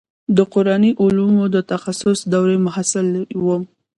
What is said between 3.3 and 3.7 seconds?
وم.